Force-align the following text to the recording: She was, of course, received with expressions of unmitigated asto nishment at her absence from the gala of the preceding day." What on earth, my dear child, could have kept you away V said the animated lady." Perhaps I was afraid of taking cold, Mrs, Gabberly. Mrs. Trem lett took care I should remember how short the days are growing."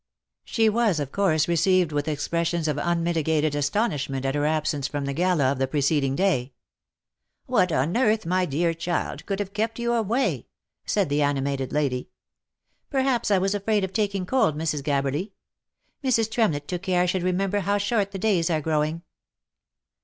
She 0.45 0.67
was, 0.67 0.99
of 0.99 1.11
course, 1.11 1.47
received 1.47 1.91
with 1.91 2.07
expressions 2.07 2.67
of 2.67 2.79
unmitigated 2.81 3.53
asto 3.53 3.87
nishment 3.87 4.25
at 4.25 4.33
her 4.33 4.47
absence 4.47 4.87
from 4.87 5.05
the 5.05 5.13
gala 5.13 5.51
of 5.51 5.59
the 5.59 5.67
preceding 5.67 6.15
day." 6.15 6.53
What 7.55 7.71
on 7.71 7.95
earth, 7.95 8.25
my 8.25 8.47
dear 8.47 8.73
child, 8.73 9.23
could 9.27 9.37
have 9.37 9.53
kept 9.53 9.77
you 9.77 9.93
away 9.93 10.37
V 10.37 10.45
said 10.87 11.09
the 11.09 11.21
animated 11.21 11.71
lady." 11.71 12.09
Perhaps 12.89 13.29
I 13.29 13.37
was 13.37 13.53
afraid 13.53 13.83
of 13.83 13.93
taking 13.93 14.25
cold, 14.25 14.57
Mrs, 14.57 14.81
Gabberly. 14.81 15.33
Mrs. 16.03 16.31
Trem 16.31 16.51
lett 16.53 16.67
took 16.67 16.81
care 16.81 17.03
I 17.03 17.05
should 17.05 17.21
remember 17.21 17.59
how 17.59 17.77
short 17.77 18.11
the 18.11 18.17
days 18.17 18.49
are 18.49 18.59
growing." 18.59 19.03